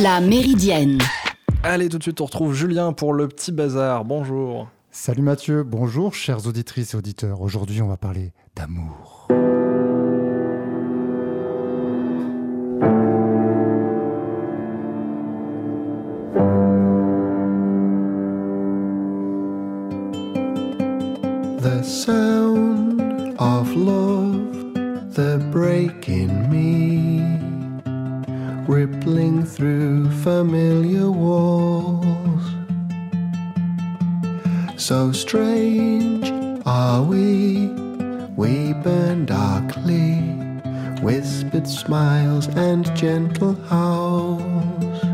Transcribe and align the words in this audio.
La 0.00 0.22
Méridienne. 0.22 0.98
Allez, 1.62 1.90
tout 1.90 1.98
de 1.98 2.02
suite, 2.02 2.22
on 2.22 2.24
retrouve 2.24 2.54
Julien 2.54 2.94
pour 2.94 3.12
le 3.12 3.28
petit 3.28 3.52
bazar. 3.52 4.06
Bonjour. 4.06 4.68
Salut 4.90 5.20
Mathieu, 5.20 5.64
bonjour 5.64 6.14
chères 6.14 6.46
auditrices 6.46 6.94
et 6.94 6.96
auditeurs. 6.96 7.42
Aujourd'hui, 7.42 7.82
on 7.82 7.88
va 7.88 7.98
parler 7.98 8.32
d'amour. 8.56 9.28
The 21.60 21.84
sound 21.84 23.34
of 23.38 23.76
love, 23.76 24.72
the 25.14 25.38
break 25.50 26.08
in 26.08 26.48
me, 26.48 27.41
rippling 28.72 29.44
through 29.44 30.10
familiar 30.22 31.10
walls. 31.10 32.42
So 34.78 35.12
strange 35.12 36.32
are 36.64 37.02
we, 37.02 37.66
we 38.34 38.72
burn 38.82 39.26
darkly, 39.26 40.14
whispered 41.02 41.68
smiles 41.68 42.46
and 42.56 42.84
gentle 42.96 43.56
howls. 43.68 45.04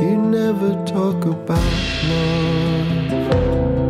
You 0.00 0.16
never 0.16 0.70
talk 0.86 1.24
about 1.24 1.72
love. 2.08 3.81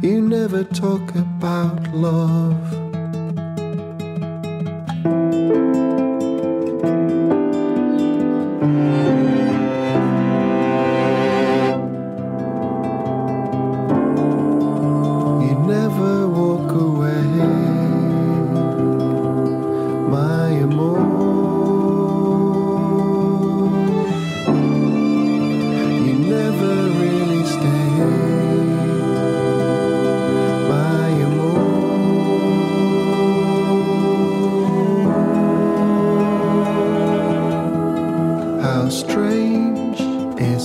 You 0.00 0.20
never 0.20 0.64
talk 0.64 1.14
about 1.14 1.94
love. 1.94 2.73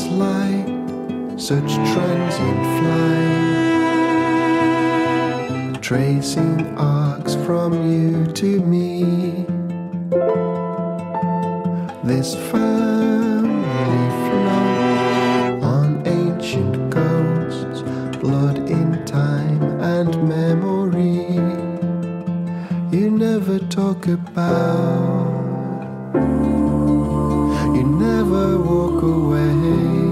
Light, 0.09 0.67
such 1.37 1.73
transient 1.93 2.63
flight 2.79 3.59
tracing 5.89 6.77
arcs 6.77 7.33
from 7.33 7.73
you 7.91 8.25
to 8.33 8.61
me. 8.61 9.01
This 12.03 12.35
family 12.51 14.09
flow 14.27 15.59
on 15.63 16.03
ancient 16.05 16.91
ghosts, 16.91 17.81
blood 18.19 18.59
in 18.69 19.03
time 19.05 19.63
and 19.81 20.11
memory. 20.29 21.25
You 22.95 23.09
never 23.09 23.57
talk 23.57 24.05
about, 24.05 25.31
you 27.75 27.83
never 27.83 28.57
walk 28.57 29.01
away 29.03 30.08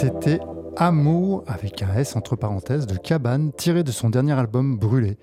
C'était 0.00 0.40
Amour 0.78 1.44
avec 1.46 1.82
un 1.82 1.94
S 1.94 2.16
entre 2.16 2.34
parenthèses 2.34 2.86
de 2.86 2.96
Cabane 2.96 3.52
tiré 3.52 3.84
de 3.84 3.92
son 3.92 4.08
dernier 4.08 4.32
album 4.32 4.78
Brûlé. 4.78 5.18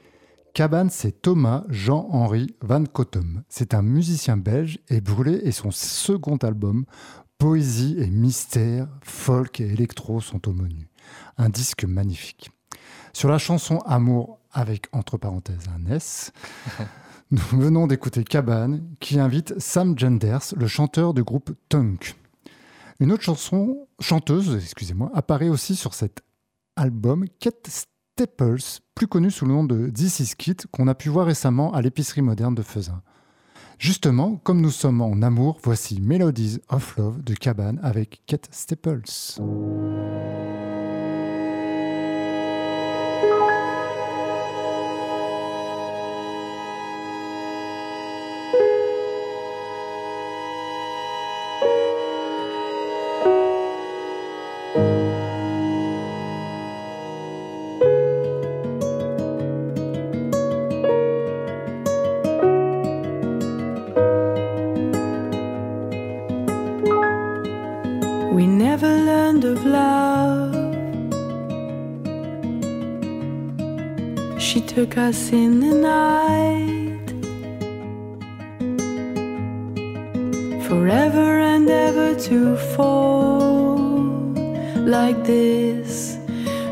Cabane, 0.53 0.91
c'est 0.91 1.19
Thomas 1.23 1.63
Jean-Henri 1.67 2.55
Van 2.61 2.83
Cottem. 2.83 3.41
C'est 3.49 3.73
un 3.73 3.81
musicien 3.81 4.37
belge 4.37 4.77
et 4.89 5.01
Brûlé 5.01 5.33
est 5.43 5.51
son 5.51 5.71
second 5.71 6.37
album. 6.37 6.85
Poésie 7.39 7.95
et 7.97 8.05
mystère, 8.05 8.87
folk 9.01 9.59
et 9.61 9.65
électro 9.65 10.21
sont 10.21 10.47
au 10.47 10.53
menu. 10.53 10.91
Un 11.39 11.49
disque 11.49 11.83
magnifique. 11.83 12.51
Sur 13.13 13.29
la 13.29 13.39
chanson 13.39 13.79
Amour 13.79 14.37
avec 14.51 14.89
entre 14.91 15.17
parenthèses 15.17 15.69
un 15.75 15.91
S, 15.91 16.31
nous 17.31 17.41
venons 17.53 17.87
d'écouter 17.87 18.23
Cabane 18.23 18.83
qui 18.99 19.19
invite 19.19 19.59
Sam 19.59 19.97
Genders, 19.97 20.53
le 20.55 20.67
chanteur 20.67 21.15
du 21.15 21.23
groupe 21.23 21.49
Tunk. 21.67 22.15
Une 22.99 23.11
autre 23.11 23.23
chanson, 23.23 23.87
chanteuse, 23.99 24.55
excusez-moi, 24.55 25.11
apparaît 25.13 25.49
aussi 25.49 25.75
sur 25.75 25.93
cet 25.93 26.23
album, 26.75 27.25
Kate 27.39 27.67
Staples, 27.67 28.81
plus 28.95 29.05
connue 29.05 29.29
sous 29.29 29.45
le 29.45 29.53
nom 29.53 29.63
de 29.63 29.89
This 29.89 30.19
Is 30.19 30.35
Kit, 30.35 30.57
qu'on 30.71 30.87
a 30.87 30.95
pu 30.95 31.09
voir 31.09 31.27
récemment 31.27 31.73
à 31.73 31.81
l'épicerie 31.83 32.23
moderne 32.23 32.55
de 32.55 32.63
Faisin. 32.63 33.03
Justement, 33.77 34.37
comme 34.37 34.61
nous 34.61 34.71
sommes 34.71 35.01
en 35.01 35.21
amour, 35.21 35.59
voici 35.63 36.01
Melodies 36.01 36.57
of 36.69 36.97
Love 36.97 37.21
de 37.21 37.35
Cabane 37.35 37.79
avec 37.83 38.23
Kate 38.25 38.49
Staples. 38.51 39.03
Us 74.97 75.31
in 75.31 75.59
the 75.59 75.75
night. 75.75 77.07
Forever 80.67 81.39
and 81.39 81.69
ever 81.69 82.15
to 82.21 82.57
fall 82.75 83.77
like 84.75 85.23
this 85.23 86.17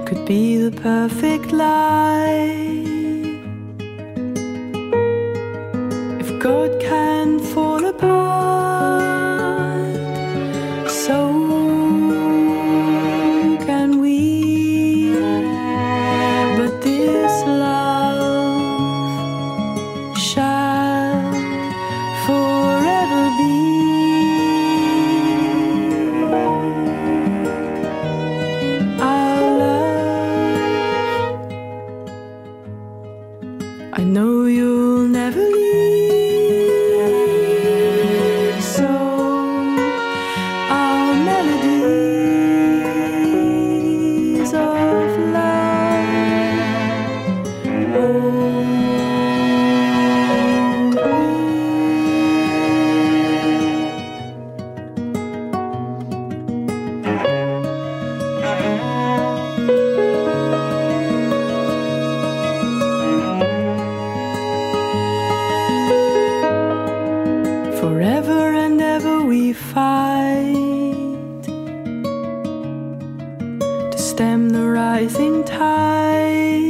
could 0.08 0.26
be 0.26 0.58
the 0.58 0.72
perfect 0.72 1.52
life. 1.52 2.95
I 33.98 34.04
know 34.04 34.44
you'll 34.44 35.08
never 35.08 35.40
leave. 35.40 36.05
to 73.96 74.02
stem 74.02 74.50
the 74.50 74.68
rising 74.70 75.44
tide. 75.46 76.62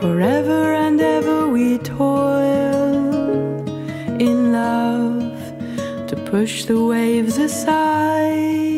Forever 0.00 0.72
and 0.74 1.00
ever 1.00 1.48
we 1.48 1.78
toil 1.78 2.94
in 4.18 4.52
love 4.52 5.36
to 6.08 6.16
push 6.30 6.64
the 6.64 6.82
waves 6.82 7.36
aside. 7.36 8.73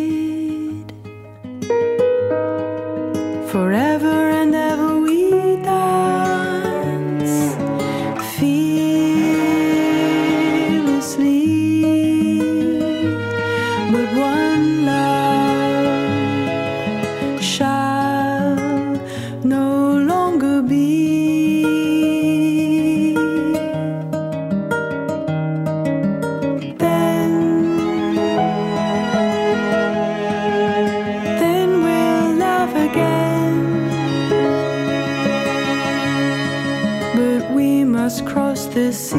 The 38.77 38.93
seas 38.93 39.17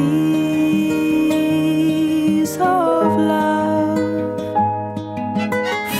of 2.57 3.17
love. 3.33 3.97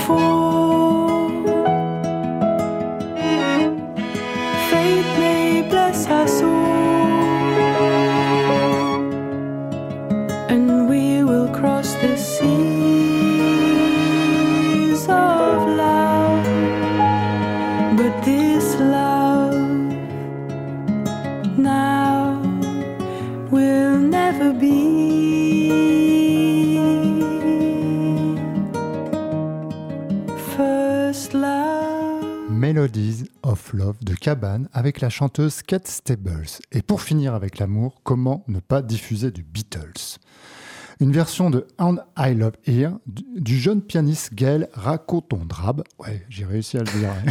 For 0.06 1.28
fate 4.70 5.10
may 5.18 5.62
bless 5.68 6.06
us 6.06 6.40
all, 6.40 6.48
and 10.48 10.88
we 10.88 11.24
will 11.24 11.48
cross 11.48 11.94
the 11.94 12.16
seas 12.16 12.77
never 24.10 24.52
be. 24.52 25.98
First 30.56 31.32
love. 31.34 32.50
Melodies 32.50 33.24
of 33.42 33.72
Love 33.72 33.96
de 34.02 34.14
Cabane 34.14 34.68
avec 34.72 35.00
la 35.00 35.10
chanteuse 35.10 35.62
Kate 35.62 35.86
Stables. 35.86 36.46
Et 36.72 36.82
pour 36.82 37.02
finir 37.02 37.34
avec 37.34 37.58
l'amour, 37.58 38.00
comment 38.02 38.44
ne 38.48 38.58
pas 38.60 38.82
diffuser 38.82 39.30
du 39.30 39.42
Beatles? 39.42 40.18
Une 41.00 41.12
version 41.12 41.50
de 41.50 41.66
And 41.78 41.96
I 42.18 42.34
Love 42.34 42.54
Here 42.66 42.92
du- 43.06 43.58
jeune 43.58 43.82
pianiste 43.82 44.34
Gaël 44.34 44.68
Racotondrab. 44.72 45.84
Ouais, 46.00 46.24
j'ai 46.28 46.44
réussi 46.44 46.76
à 46.76 46.80
le 46.80 46.86
dire. 46.98 47.10
hein. 47.10 47.30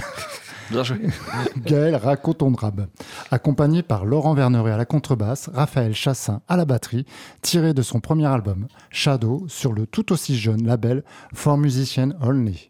Bien 0.71 0.83
joué. 0.83 1.00
Gaël 1.65 1.95
Racotondrab, 1.95 2.88
accompagné 3.31 3.83
par 3.83 4.06
Laurent 4.06 4.33
Verneret 4.33 4.71
à 4.71 4.77
la 4.77 4.85
contrebasse, 4.85 5.50
Raphaël 5.53 5.94
Chassin 5.94 6.41
à 6.47 6.57
la 6.57 6.65
batterie, 6.65 7.06
tiré 7.41 7.74
de 7.74 7.81
son 7.81 8.00
premier 8.00 8.27
album 8.27 8.68
Shadow 8.89 9.45
sur 9.47 9.74
le 9.74 9.88
tout 9.88 10.12
aussi 10.12 10.38
jeune 10.38 10.65
label 10.65 11.03
For 11.33 11.57
Musician 11.57 12.12
Only. 12.21 12.69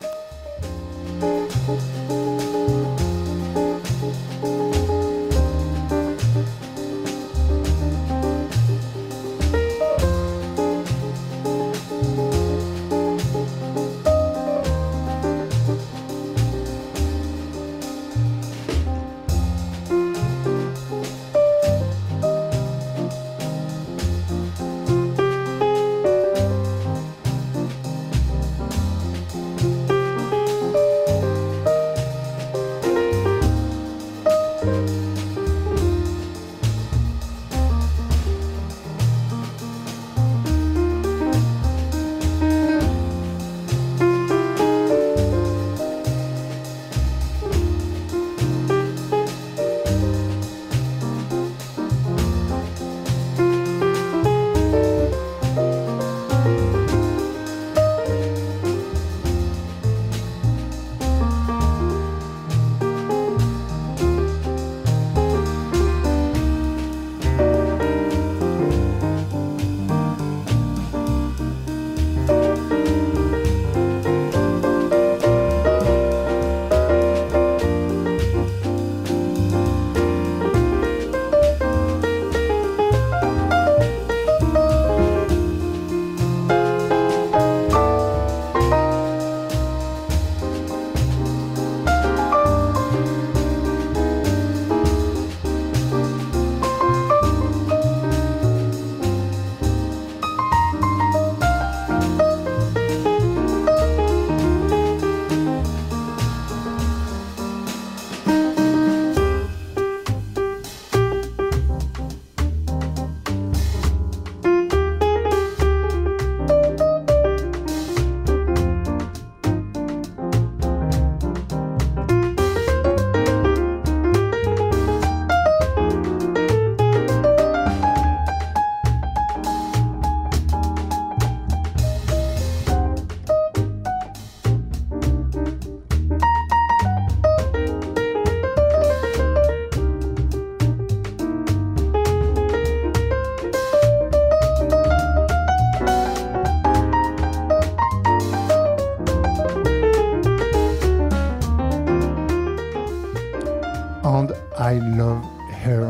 And 154.10 154.30
I 154.58 154.80
Love 154.96 155.20
Her, 155.66 155.90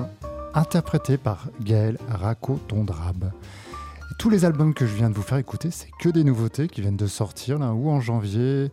interprété 0.55 1.17
par 1.17 1.49
Gaël 1.61 1.99
Racotondrab. 2.09 3.25
Et 3.25 4.13
Tous 4.17 4.31
les 4.31 4.43
albums 4.43 4.73
que 4.73 4.87
je 4.87 4.95
viens 4.95 5.11
de 5.11 5.15
vous 5.15 5.21
faire 5.21 5.37
écouter, 5.37 5.69
c'est 5.69 5.89
que 5.99 6.09
des 6.09 6.23
nouveautés 6.23 6.67
qui 6.67 6.81
viennent 6.81 6.97
de 6.97 7.05
sortir, 7.05 7.59
là, 7.59 7.73
ou 7.73 7.91
en 7.91 8.01
janvier, 8.01 8.71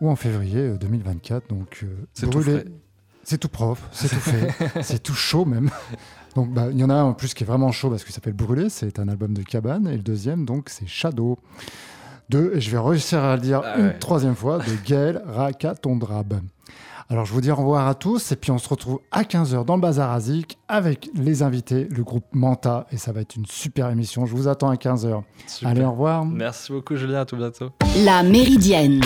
ou 0.00 0.10
en 0.10 0.16
février 0.16 0.58
euh, 0.70 0.76
2024. 0.78 1.48
Donc, 1.48 1.78
euh, 1.84 1.86
C'est 2.12 2.26
tout 2.28 2.40
brûlé-. 2.40 2.64
C'est 3.22 3.38
tout 3.38 3.48
propre, 3.48 3.82
c'est 3.92 4.08
tout 4.08 4.16
fait, 4.16 4.48
c'est 4.82 5.00
tout 5.00 5.14
chaud 5.14 5.44
même. 5.44 5.70
Donc, 6.34 6.52
bah, 6.52 6.66
il 6.72 6.78
y 6.78 6.82
en 6.82 6.90
a 6.90 6.94
un 6.94 7.04
en 7.04 7.12
plus 7.12 7.34
qui 7.34 7.44
est 7.44 7.46
vraiment 7.46 7.70
chaud 7.70 7.88
parce 7.88 8.02
qu'il 8.02 8.12
s'appelle 8.12 8.32
Brûlé, 8.32 8.68
c'est 8.68 8.98
un 8.98 9.06
album 9.06 9.32
de 9.32 9.42
Cabane, 9.44 9.86
et 9.86 9.96
le 9.96 10.02
deuxième, 10.02 10.44
donc, 10.44 10.70
c'est 10.70 10.88
Shadow. 10.88 11.38
de, 12.30 12.50
et 12.56 12.60
je 12.60 12.68
vais 12.72 12.78
réussir 12.78 13.22
à 13.22 13.36
le 13.36 13.42
dire 13.42 13.62
Ah 13.64 13.78
une 13.78 13.84
ouais. 13.86 13.98
troisième 14.00 14.34
fois, 14.34 14.58
de 14.58 14.72
Gaël 14.84 15.22
Rakatondrab. 15.24 16.40
Alors 17.12 17.26
je 17.26 17.34
vous 17.34 17.42
dis 17.42 17.50
au 17.50 17.56
revoir 17.56 17.88
à 17.88 17.94
tous 17.94 18.32
et 18.32 18.36
puis 18.36 18.50
on 18.52 18.56
se 18.56 18.66
retrouve 18.66 19.00
à 19.10 19.24
15h 19.24 19.66
dans 19.66 19.74
le 19.74 19.82
Bazar 19.82 20.10
Azik 20.12 20.56
avec 20.66 21.10
les 21.14 21.42
invités, 21.42 21.86
le 21.90 22.02
groupe 22.02 22.24
Manta 22.32 22.86
et 22.90 22.96
ça 22.96 23.12
va 23.12 23.20
être 23.20 23.36
une 23.36 23.44
super 23.44 23.90
émission. 23.90 24.24
Je 24.24 24.34
vous 24.34 24.48
attends 24.48 24.70
à 24.70 24.76
15h. 24.76 25.22
Super. 25.46 25.68
Allez, 25.68 25.84
au 25.84 25.90
revoir. 25.90 26.24
Merci 26.24 26.72
beaucoup 26.72 26.96
Julien, 26.96 27.20
à 27.20 27.24
tout 27.26 27.36
bientôt. 27.36 27.68
La 28.06 28.22
Méridienne 28.22 29.02